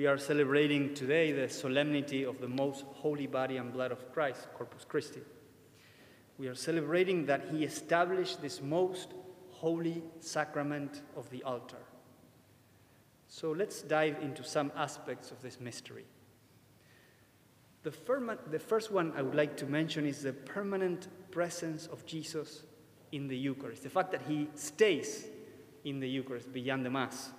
[0.00, 4.48] we are celebrating today the solemnity of the most holy body and blood of Christ,
[4.54, 5.20] Corpus Christi.
[6.38, 9.12] We are celebrating that he established this most
[9.50, 11.82] holy sacrament of the altar.
[13.28, 16.06] So let's dive into some aspects of this mystery.
[17.82, 17.92] The,
[18.50, 22.62] the first one I would like to mention is the permanent presence of Jesus
[23.12, 25.26] in the Eucharist, the fact that he stays
[25.84, 27.32] in the Eucharist beyond the Mass.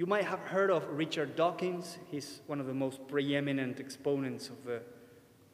[0.00, 1.98] You might have heard of Richard Dawkins.
[2.10, 4.80] He's one of the most preeminent exponents of the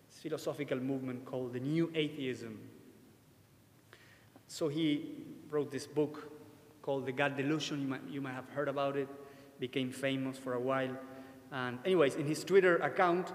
[0.09, 2.57] philosophical movement called the New Atheism.
[4.47, 5.17] So he
[5.51, 6.31] wrote this book
[6.81, 7.81] called The God Delusion.
[7.81, 9.09] You might, you might have heard about it,
[9.59, 10.97] became famous for a while.
[11.51, 13.33] And, anyways, in his Twitter account,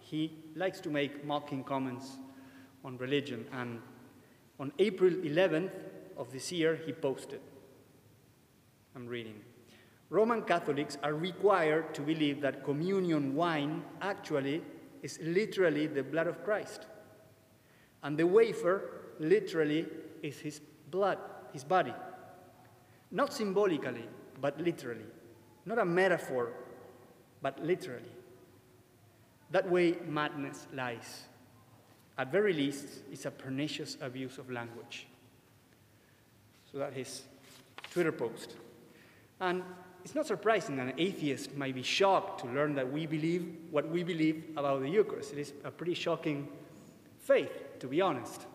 [0.00, 2.18] he likes to make mocking comments
[2.84, 3.46] on religion.
[3.54, 3.80] And
[4.60, 5.72] on April 11th
[6.18, 7.40] of this year, he posted
[8.94, 9.40] I'm reading.
[10.12, 14.62] Roman Catholics are required to believe that communion wine actually
[15.02, 16.84] is literally the blood of Christ.
[18.02, 19.86] And the wafer literally
[20.22, 20.60] is his
[20.90, 21.16] blood,
[21.54, 21.94] his body.
[23.10, 24.04] Not symbolically,
[24.38, 25.06] but literally.
[25.64, 26.52] Not a metaphor,
[27.40, 28.12] but literally.
[29.50, 31.22] That way, madness lies.
[32.18, 35.06] At very least, it's a pernicious abuse of language.
[36.70, 37.22] So that his
[37.90, 38.56] Twitter post.
[39.40, 39.62] And
[40.04, 43.88] it's not surprising that an atheist might be shocked to learn that we believe what
[43.88, 45.32] we believe about the Eucharist.
[45.32, 46.48] It is a pretty shocking
[47.18, 48.46] faith, to be honest.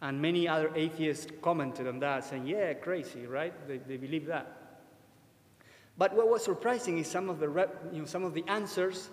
[0.00, 3.52] And many other atheists commented on that, saying, Yeah, crazy, right?
[3.66, 4.80] They, they believe that.
[5.98, 9.10] But what was surprising is some of, the, you know, some of the answers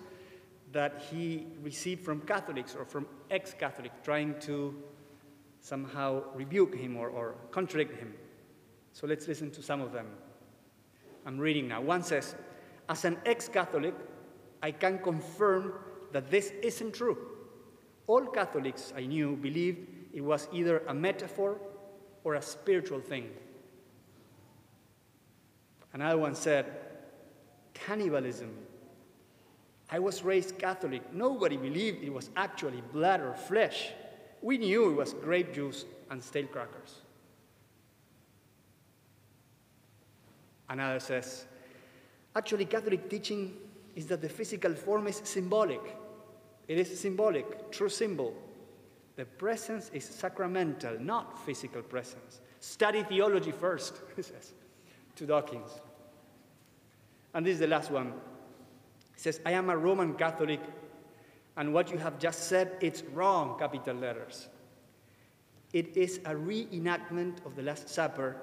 [0.71, 4.75] that he received from Catholics or from ex Catholics trying to
[5.61, 8.13] somehow rebuke him or, or contradict him.
[8.93, 10.05] So let's listen to some of them.
[11.25, 11.81] I'm reading now.
[11.81, 12.35] One says,
[12.87, 13.95] As an ex Catholic,
[14.61, 15.73] I can confirm
[16.11, 17.17] that this isn't true.
[18.07, 21.59] All Catholics I knew believed it was either a metaphor
[22.23, 23.29] or a spiritual thing.
[25.93, 26.65] Another one said,
[27.73, 28.53] Cannibalism.
[29.89, 31.13] I was raised Catholic.
[31.13, 33.91] Nobody believed it was actually blood or flesh.
[34.41, 37.01] We knew it was grape juice and stale crackers.
[40.69, 41.45] Another says,
[42.35, 43.57] actually, Catholic teaching
[43.95, 45.81] is that the physical form is symbolic.
[46.67, 48.33] It is symbolic, true symbol.
[49.15, 52.41] The presence is sacramental, not physical presence.
[52.59, 54.53] Study theology first, he says
[55.15, 55.69] to Dawkins.
[57.33, 58.13] And this is the last one.
[59.13, 60.59] He says, I am a Roman Catholic,
[61.55, 64.49] and what you have just said, it's wrong, capital letters.
[65.71, 68.37] It is a reenactment of the Last Supper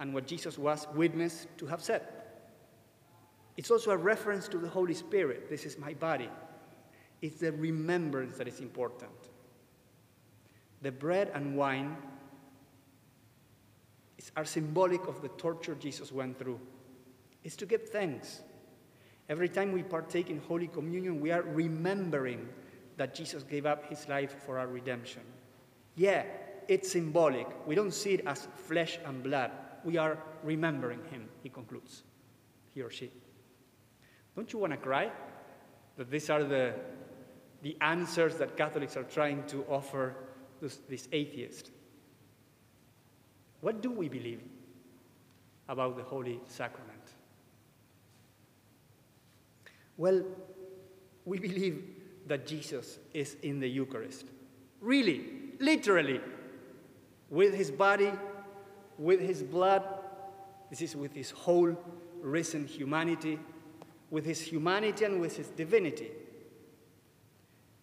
[0.00, 2.02] and what Jesus was witness to have said.
[3.56, 5.48] It's also a reference to the Holy Spirit.
[5.50, 6.30] This is my body.
[7.20, 9.10] It's the remembrance that is important.
[10.82, 11.96] The bread and wine
[14.36, 16.60] are symbolic of the torture Jesus went through.
[17.42, 18.42] It's to give thanks.
[19.28, 22.48] Every time we partake in Holy Communion, we are remembering
[22.96, 25.22] that Jesus gave up his life for our redemption.
[25.96, 26.24] Yeah,
[26.68, 27.48] it's symbolic.
[27.66, 29.50] We don't see it as flesh and blood
[29.84, 32.02] we are remembering him, he concludes,
[32.74, 33.10] he or she.
[34.36, 35.10] Don't you want to cry?
[35.96, 36.74] That these are the,
[37.62, 40.14] the answers that Catholics are trying to offer
[40.60, 41.70] this, this atheist.
[43.60, 44.40] What do we believe
[45.68, 47.02] about the Holy Sacrament?
[49.96, 50.22] Well,
[51.24, 51.84] we believe
[52.28, 54.26] that Jesus is in the Eucharist.
[54.80, 55.24] Really,
[55.58, 56.20] literally,
[57.30, 58.12] with his body
[58.98, 59.84] with his blood,
[60.70, 61.76] this is with his whole
[62.20, 63.38] risen humanity,
[64.10, 66.10] with his humanity and with his divinity.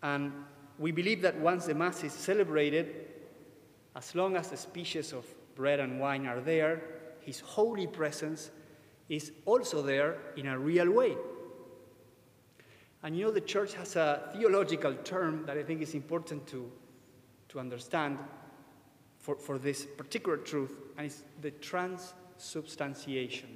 [0.03, 0.31] And
[0.77, 2.93] we believe that once the Mass is celebrated,
[3.95, 6.81] as long as the species of bread and wine are there,
[7.21, 8.51] his holy presence
[9.07, 11.15] is also there in a real way.
[13.03, 16.71] And you know, the church has a theological term that I think is important to,
[17.50, 18.18] to understand
[19.25, 23.50] for, for this particular truth, and it's the transubstantiation.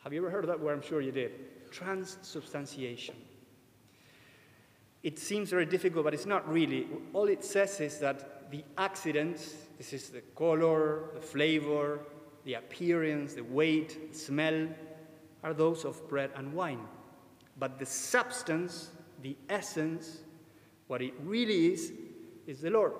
[0.00, 0.74] Have you ever heard of that word?
[0.74, 1.70] I'm sure you did.
[1.70, 3.14] Transubstantiation.
[5.02, 6.86] It seems very difficult, but it's not really.
[7.14, 12.00] All it says is that the accidents, this is the color, the flavor,
[12.44, 14.68] the appearance, the weight, the smell,
[15.42, 16.86] are those of bread and wine.
[17.58, 18.90] But the substance,
[19.22, 20.18] the essence,
[20.88, 21.90] what it really is,
[22.46, 22.92] is the Lord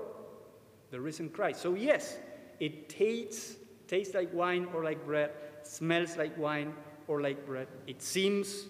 [0.94, 1.60] the risen Christ.
[1.60, 2.18] So, yes,
[2.60, 3.56] it tastes,
[3.88, 5.32] tastes like wine or like bread,
[5.64, 6.72] smells like wine,
[7.08, 7.66] or like bread.
[7.88, 8.66] It seems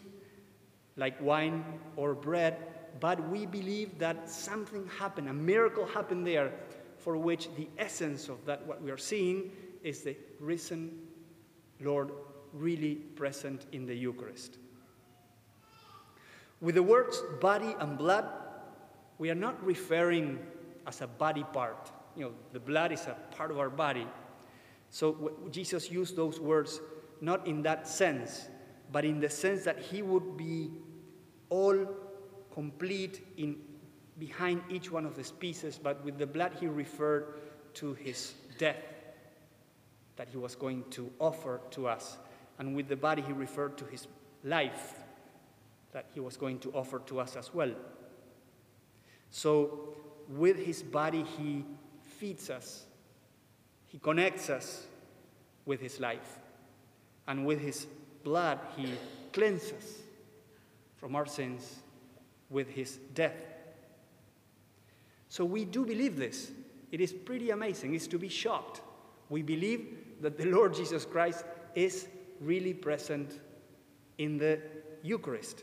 [0.97, 1.63] like wine
[1.97, 2.57] or bread,
[2.99, 6.51] but we believe that something happened, a miracle happened there,
[6.97, 9.51] for which the essence of that, what we are seeing,
[9.83, 10.99] is the risen
[11.79, 12.11] Lord
[12.55, 14.57] really present in the Eucharist.
[16.63, 18.25] With the words body and blood,
[19.19, 20.39] we are not referring
[20.87, 21.93] as a body part.
[22.17, 24.07] You know, the blood is a part of our body.
[24.91, 26.81] So Jesus used those words
[27.21, 28.49] not in that sense,
[28.93, 30.71] but in the sense that he would be
[31.49, 31.87] all
[32.53, 33.57] complete in
[34.19, 37.35] behind each one of these pieces, but with the blood he referred
[37.75, 38.77] to his death
[40.17, 42.19] that he was going to offer to us.
[42.59, 44.07] And with the body he referred to his
[44.45, 44.95] life
[45.93, 47.73] that he was going to offer to us as well.
[49.31, 49.95] So
[50.29, 51.65] with his body he
[52.25, 52.85] feeds us,
[53.87, 54.87] he connects us
[55.67, 56.39] with his life.
[57.29, 57.87] And with his
[58.23, 58.89] blood he
[59.31, 59.99] cleanses
[60.97, 61.81] from our sins
[62.49, 63.37] with his death.
[65.29, 66.51] So we do believe this.
[66.93, 67.95] It is pretty amazing.
[67.95, 68.81] It's to be shocked.
[69.29, 69.87] We believe
[70.23, 71.45] that the Lord Jesus Christ
[71.75, 72.09] is
[72.41, 73.39] really present
[74.17, 74.61] in the
[75.03, 75.63] Eucharist.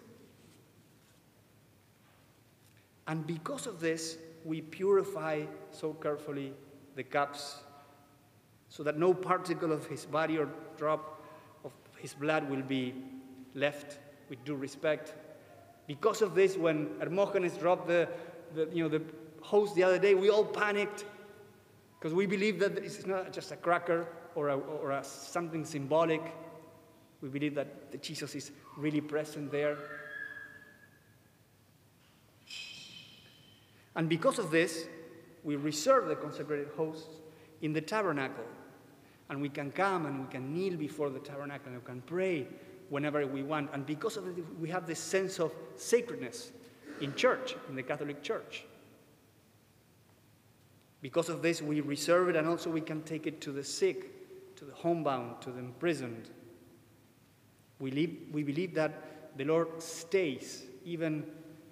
[3.07, 6.53] And because of this, we purify so carefully
[6.95, 7.59] the cups
[8.69, 10.47] so that no particle of his body or
[10.77, 11.23] drop
[11.63, 12.93] of his blood will be
[13.53, 13.99] left
[14.29, 15.13] with due respect
[15.91, 18.07] because of this, when Hermogenes dropped the,
[18.55, 19.03] the, you know, the
[19.41, 21.03] host the other day, we all panicked
[21.99, 26.21] because we believe that is not just a cracker or, a, or a, something symbolic.
[27.21, 29.77] We believe that Jesus is really present there.
[33.95, 34.85] And because of this,
[35.43, 37.21] we reserve the consecrated hosts
[37.61, 38.45] in the tabernacle.
[39.29, 42.47] And we can come and we can kneel before the tabernacle and we can pray
[42.89, 43.69] whenever we want.
[43.73, 46.51] And because of it, we have this sense of sacredness
[46.99, 48.65] in church, in the Catholic Church.
[51.01, 54.55] Because of this, we reserve it and also we can take it to the sick,
[54.57, 56.29] to the homebound, to the imprisoned.
[57.79, 61.25] We, we believe that the Lord stays even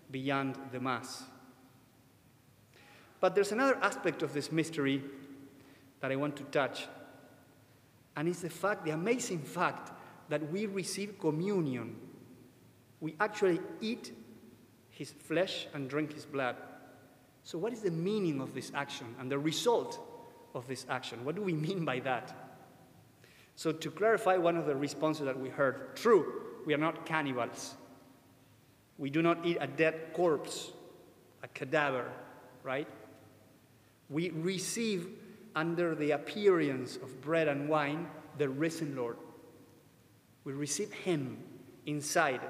[0.10, 1.24] beyond the Mass.
[3.20, 5.04] But there's another aspect of this mystery
[6.00, 6.88] that I want to touch,
[8.16, 9.92] and it's the fact, the amazing fact,
[10.30, 11.96] that we receive communion.
[13.02, 14.12] We actually eat
[14.90, 16.56] his flesh and drink his blood.
[17.44, 20.00] So, what is the meaning of this action and the result
[20.54, 21.26] of this action?
[21.26, 22.36] What do we mean by that?
[23.56, 27.76] So, to clarify one of the responses that we heard true, we are not cannibals.
[28.98, 30.72] We do not eat a dead corpse,
[31.42, 32.12] a cadaver,
[32.64, 32.88] right?
[34.10, 35.10] We receive
[35.56, 38.08] under the appearance of bread and wine
[38.38, 39.18] the risen Lord
[40.50, 41.38] we receive Him
[41.86, 42.42] inside.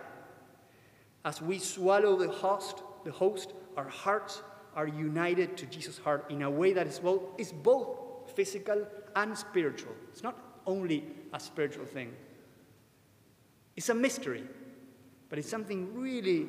[1.26, 4.42] As we swallow the host, the host, our hearts
[4.74, 9.38] are united to Jesus' heart in a way that is both, is both physical and
[9.38, 9.92] spiritual.
[10.12, 11.04] It's not only
[11.34, 12.14] a spiritual thing.
[13.76, 14.44] It's a mystery,
[15.28, 16.48] but it's something really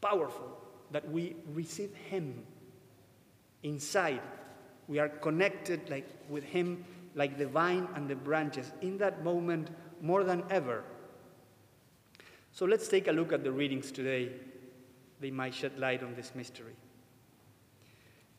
[0.00, 0.58] powerful
[0.90, 2.42] that we receive Him
[3.62, 4.22] inside.
[4.88, 6.84] We are connected like with Him
[7.14, 8.72] like the vine and the branches.
[8.80, 9.70] In that moment,
[10.00, 10.84] more than ever.
[12.52, 14.30] So let's take a look at the readings today.
[15.20, 16.74] They might shed light on this mystery.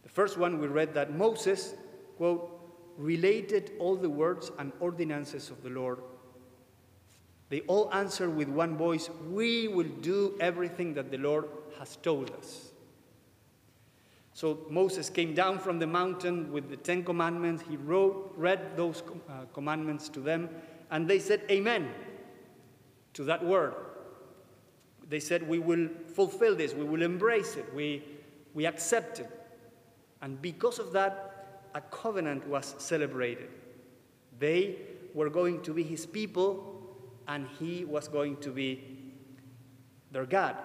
[0.04, 1.76] The first one we read that Moses,
[2.18, 2.58] quote,
[2.98, 6.00] related all the words and ordinances of the Lord.
[7.50, 11.46] They all answered with one voice, We will do everything that the Lord
[11.80, 12.71] has told us.
[14.34, 17.64] So Moses came down from the mountain with the Ten Commandments.
[17.68, 20.50] He wrote, read those uh, commandments to them,
[20.90, 21.90] and they said, Amen
[23.14, 23.74] to that word.
[25.10, 28.04] They said, We will fulfill this, we will embrace it, we,
[28.54, 29.30] we accept it.
[30.22, 33.50] And because of that, a covenant was celebrated.
[34.40, 34.78] They
[35.14, 36.82] were going to be his people,
[37.28, 39.14] and he was going to be
[40.12, 40.56] their God.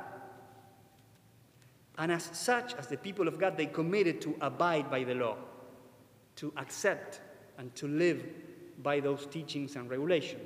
[1.99, 5.37] And as such, as the people of God, they committed to abide by the law,
[6.37, 7.21] to accept
[7.59, 8.25] and to live
[8.83, 10.41] by those teachings and regulation.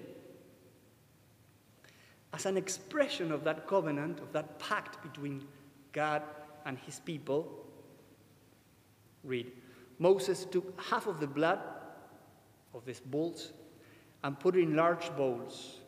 [2.33, 5.45] As an expression of that covenant, of that pact between
[5.93, 6.23] God
[6.65, 7.67] and his people,
[9.25, 9.51] read
[9.99, 11.59] Moses took half of the blood
[12.73, 13.53] of these bulls
[14.25, 15.81] and put it in large bowls.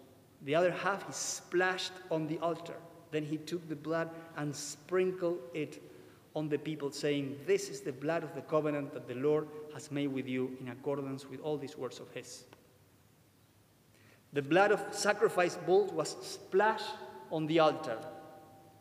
[0.43, 2.77] The other half he splashed on the altar.
[3.13, 5.81] Then he took the blood and sprinkled it
[6.35, 9.93] on the people, saying, This is the blood of the covenant that the Lord has
[9.93, 12.45] made with you in accordance with all these words of his.
[14.33, 16.95] The blood of sacrificed bulls was splashed
[17.31, 17.99] on the altar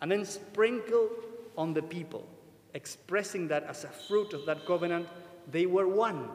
[0.01, 1.09] and then sprinkled
[1.57, 2.25] on the people,
[2.73, 5.09] expressing that as a fruit of that covenant,
[5.51, 6.29] they were one.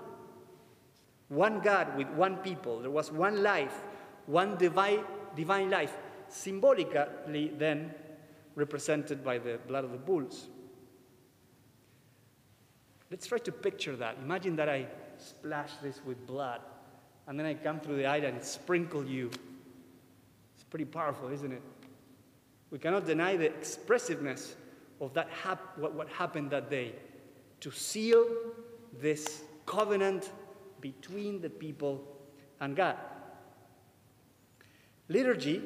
[1.29, 2.81] One God with one people.
[2.81, 3.83] There was one life,
[4.27, 5.01] one divine,
[5.35, 5.97] divine life,
[6.29, 7.95] symbolically then
[8.55, 10.49] represented by the blood of the bulls.
[13.11, 14.17] Let's try to picture that.
[14.23, 14.87] Imagine that I
[15.19, 16.61] splash this with blood,
[17.27, 19.31] and then I come through the aisle and sprinkle you.
[20.55, 21.63] It's pretty powerful, isn't it?
[22.71, 24.57] We cannot deny the expressiveness
[25.01, 26.95] of that hap- what, what happened that day
[27.61, 28.27] to seal
[29.01, 30.31] this covenant
[30.81, 32.05] between the people
[32.61, 32.97] and God.
[35.09, 35.63] Liturgy,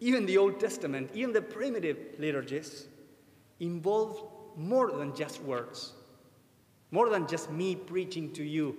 [0.00, 2.86] even the Old Testament, even the primitive liturgies,
[3.60, 4.22] involve
[4.56, 5.92] more than just words,
[6.90, 8.76] more than just me preaching to you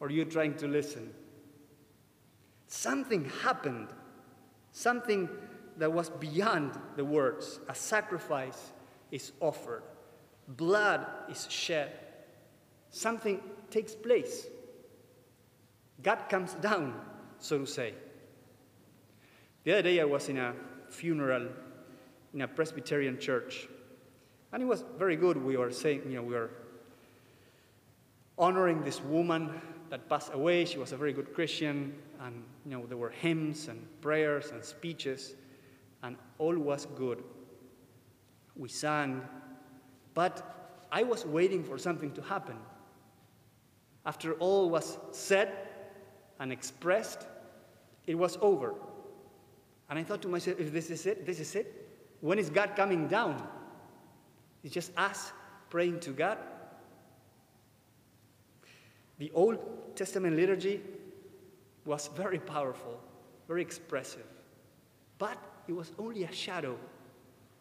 [0.00, 1.12] or you trying to listen.
[2.66, 3.88] Something happened,
[4.72, 5.28] something
[5.78, 7.60] that was beyond the words.
[7.68, 8.72] A sacrifice
[9.12, 9.84] is offered,
[10.48, 11.92] blood is shed,
[12.90, 14.46] something takes place.
[16.02, 17.00] God comes down,
[17.38, 17.94] so to say.
[19.66, 20.54] The other day I was in a
[20.90, 21.48] funeral
[22.32, 23.66] in a Presbyterian church,
[24.52, 25.36] and it was very good.
[25.36, 26.50] We were saying, you know, we were
[28.38, 30.66] honoring this woman that passed away.
[30.66, 34.64] She was a very good Christian, and you know, there were hymns and prayers and
[34.64, 35.34] speeches,
[36.04, 37.24] and all was good.
[38.54, 39.20] We sang,
[40.14, 42.56] but I was waiting for something to happen.
[44.04, 45.50] After all was said
[46.38, 47.26] and expressed,
[48.06, 48.76] it was over.
[49.88, 51.88] And I thought to myself, if this is it, this is it.
[52.20, 53.46] When is God coming down?
[54.64, 55.32] It's just us
[55.70, 56.38] praying to God.
[59.18, 60.82] The Old Testament liturgy
[61.84, 63.00] was very powerful,
[63.46, 64.26] very expressive,
[65.18, 65.38] but
[65.68, 66.76] it was only a shadow,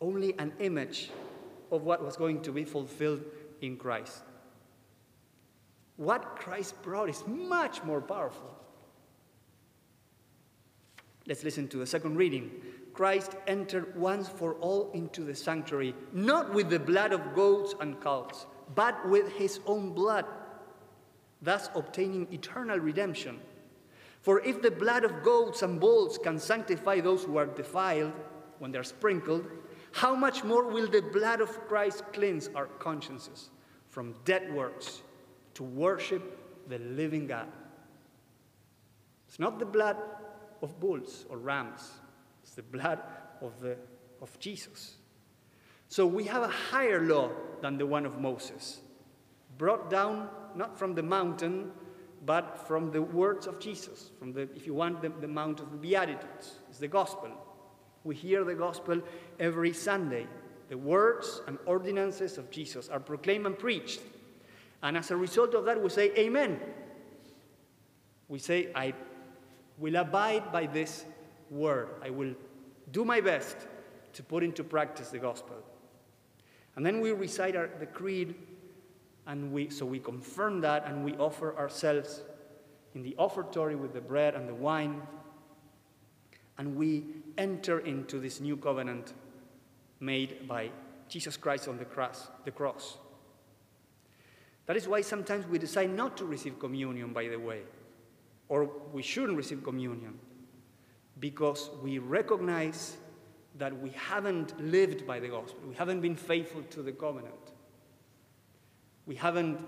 [0.01, 1.11] only an image
[1.71, 3.23] of what was going to be fulfilled
[3.61, 4.23] in Christ.
[5.97, 8.54] What Christ brought is much more powerful.
[11.27, 12.51] Let's listen to the second reading.
[12.93, 17.99] Christ entered once for all into the sanctuary, not with the blood of goats and
[18.01, 20.25] calves, but with his own blood,
[21.41, 23.39] thus obtaining eternal redemption.
[24.21, 28.13] For if the blood of goats and bulls can sanctify those who are defiled
[28.59, 29.45] when they're sprinkled,
[29.91, 33.49] how much more will the blood of Christ cleanse our consciences
[33.89, 35.01] from dead works
[35.55, 37.47] to worship the living God?
[39.27, 39.97] It's not the blood
[40.65, 41.91] of bulls or rams.
[42.43, 42.99] It's the blood
[43.41, 43.77] of, the,
[44.21, 44.95] of Jesus.
[45.87, 47.29] So we have a higher law
[47.61, 48.81] than the one of Moses,
[49.57, 51.71] brought down not from the mountain,
[52.25, 55.71] but from the words of Jesus, from the, if you want, the, the Mount of
[55.71, 56.55] the Beatitudes.
[56.69, 57.29] It's the gospel.
[58.03, 59.01] We hear the gospel
[59.39, 60.25] every Sunday.
[60.69, 64.01] The words and ordinances of Jesus are proclaimed and preached.
[64.81, 66.59] And as a result of that, we say, Amen.
[68.27, 68.93] We say, I
[69.77, 71.05] will abide by this
[71.49, 71.89] word.
[72.03, 72.33] I will
[72.91, 73.57] do my best
[74.13, 75.55] to put into practice the gospel.
[76.75, 78.35] And then we recite our, the creed,
[79.27, 82.23] and we, so we confirm that and we offer ourselves
[82.93, 85.01] in the offertory with the bread and the wine.
[86.57, 87.03] And we
[87.37, 89.13] enter into this new covenant
[89.99, 90.71] made by
[91.09, 92.27] Jesus Christ on the cross.
[92.45, 92.97] The cross.
[94.67, 97.61] That is why sometimes we decide not to receive communion, by the way
[98.49, 100.19] or we shouldn't receive communion
[101.19, 102.97] because we recognize
[103.57, 105.61] that we haven't lived by the gospel.
[105.67, 107.33] We haven't been faithful to the covenant.
[109.05, 109.59] We haven't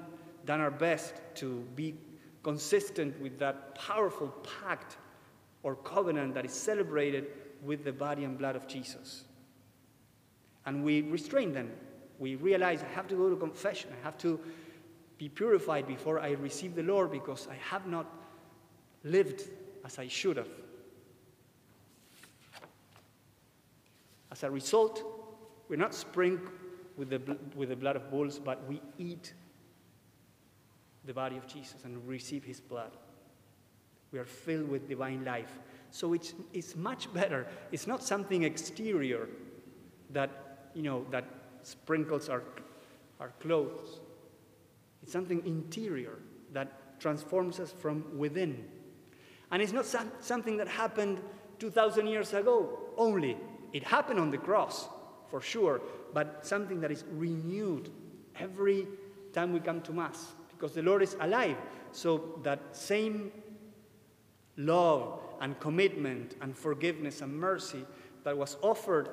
[0.46, 1.96] done our best to be
[2.44, 4.98] consistent with that powerful pact
[5.64, 7.28] or covenant that is celebrated
[7.64, 9.24] with the body and blood of Jesus.
[10.66, 11.72] And we restrain them.
[12.20, 13.90] We realize I have to go to confession.
[14.02, 14.40] I have to
[15.18, 18.06] be purified before I receive the Lord because I have not
[19.12, 19.44] lived
[19.86, 20.50] as I should have.
[24.32, 25.04] As a result,
[25.70, 26.52] we're not sprinkled
[26.98, 29.34] with the, with the blood of bulls, but we eat
[31.06, 32.92] the body of Jesus and receive his blood.
[34.12, 35.60] We are filled with divine life.
[35.92, 37.48] So it's, it's much better.
[37.72, 39.30] It's not something exterior
[40.12, 41.26] that, you know, that
[41.64, 42.44] sprinkles our,
[43.20, 44.00] our clothes.
[45.04, 46.20] It's something interior
[46.54, 48.66] that transforms us from within.
[49.52, 51.22] And it's not some, something that happened
[51.60, 53.38] 2,000 years ago only.
[53.74, 54.88] It happened on the cross,
[55.30, 55.82] for sure,
[56.14, 57.90] but something that is renewed
[58.40, 58.88] every
[59.34, 61.58] time we come to Mass, because the Lord is alive.
[61.92, 63.32] So that same
[64.58, 67.86] love and commitment and forgiveness and mercy
[68.24, 69.10] that was offered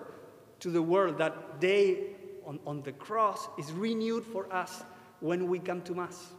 [0.61, 2.15] to the world that day
[2.47, 4.83] on, on the cross is renewed for us
[5.21, 6.33] when we come to Mass.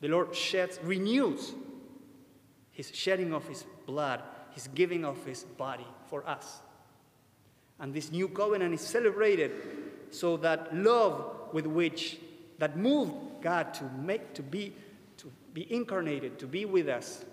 [0.00, 1.54] The Lord sheds, renews
[2.72, 6.60] his shedding of his blood, his giving of his body for us.
[7.78, 9.52] And this new covenant is celebrated
[10.10, 12.18] so that love with which
[12.58, 13.12] that moved
[13.42, 14.74] God to make to be
[15.18, 17.24] to be incarnated, to be with us,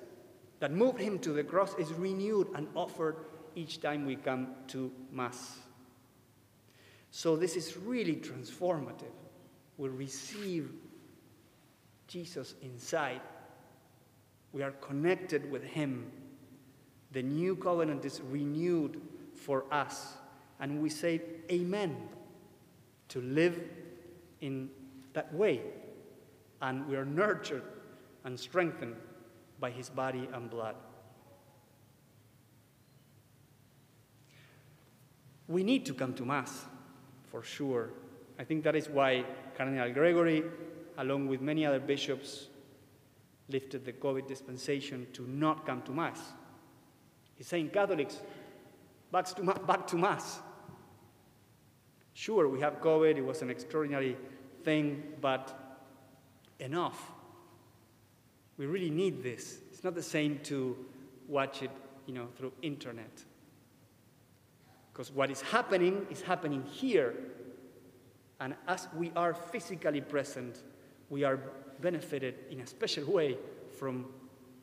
[0.60, 3.15] that moved him to the cross is renewed and offered
[3.55, 5.58] each time we come to Mass.
[7.12, 9.15] So this is really transformative.
[9.77, 10.72] We receive
[12.08, 13.22] Jesus inside.
[14.53, 16.12] We are connected with him.
[17.12, 19.01] The new covenant is renewed
[19.36, 20.18] for us.
[20.60, 21.96] And we say, Amen,
[23.10, 23.60] to live
[24.41, 24.70] in
[25.13, 25.62] that way.
[26.62, 27.63] And we are nurtured
[28.25, 28.96] and strengthened
[29.60, 30.75] by his body and blood.
[35.48, 36.65] We need to come to Mass,
[37.32, 37.89] for sure.
[38.38, 39.25] I think that is why
[39.58, 40.44] Cardinal Gregory,
[40.98, 42.49] along with many other bishops,
[43.50, 46.20] lifted the COVID dispensation to not come to Mass.
[47.36, 48.20] He's saying, Catholics,
[49.12, 50.39] back to, back to Mass.
[52.13, 54.18] Sure, we have COVID, it was an extraordinary
[54.63, 55.58] thing, but
[56.60, 57.12] enough.
[58.58, 59.60] We really need this.
[59.72, 60.75] It's not the same to
[61.27, 61.72] watch it,
[62.06, 63.24] you know, through internet.
[64.91, 67.15] Because what is happening is happening here.
[68.41, 70.63] And as we are physically present,
[71.10, 71.39] we are
[71.81, 73.38] benefited in a special way
[73.77, 74.05] from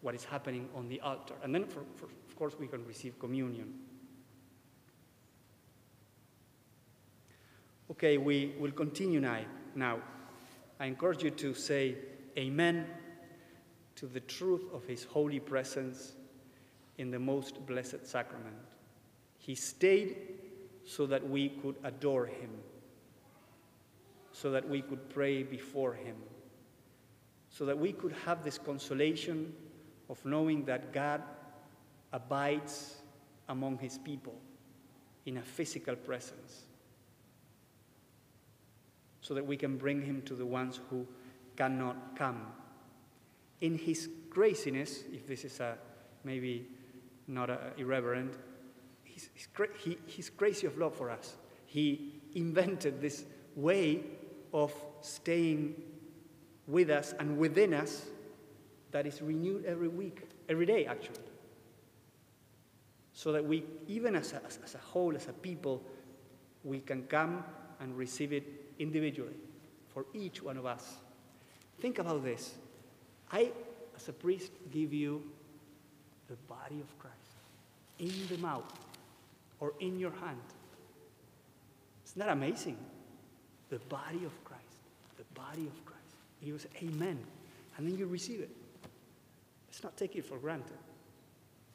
[0.02, 1.34] what is happening on the altar.
[1.42, 3.72] And then, for, for, of course, we can receive communion.
[7.90, 9.40] Okay, we will continue now.
[9.74, 9.98] now.
[10.78, 11.96] I encourage you to say
[12.36, 12.86] Amen
[13.94, 16.12] to the truth of His holy presence
[16.98, 18.56] in the most blessed sacrament.
[19.38, 20.16] He stayed
[20.84, 22.50] so that we could adore him,
[24.32, 26.16] so that we could pray before him,
[27.56, 29.50] so that we could have this consolation
[30.10, 31.22] of knowing that God
[32.12, 32.96] abides
[33.48, 34.34] among his people
[35.24, 36.64] in a physical presence,
[39.22, 41.06] so that we can bring him to the ones who
[41.56, 42.42] cannot come.
[43.62, 45.78] In his graciness, if this is a
[46.24, 46.68] maybe
[47.26, 48.34] not a, irreverent,
[49.02, 49.48] he's, he's,
[49.82, 51.36] he, he's crazy of love for us.
[51.64, 54.02] He invented this way
[54.52, 55.74] of staying
[56.66, 58.06] with us and within us
[58.92, 61.16] that is renewed every week, every day actually.
[63.12, 65.82] So that we, even as a, as a whole, as a people,
[66.64, 67.44] we can come
[67.80, 68.44] and receive it
[68.78, 69.36] individually
[69.88, 70.96] for each one of us.
[71.80, 72.54] Think about this.
[73.32, 73.50] I,
[73.96, 75.22] as a priest, give you
[76.28, 77.16] the body of Christ
[77.98, 78.70] in the mouth
[79.60, 80.40] or in your hand.
[82.06, 82.76] Isn't that amazing?
[83.70, 84.62] The body of Christ.
[85.16, 85.95] The body of Christ.
[86.40, 87.18] You say, Amen.
[87.76, 88.50] And then you receive it.
[89.68, 90.78] Let's not take it for granted.